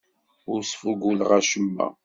[0.51, 1.87] Ur sfuguleɣ acemma.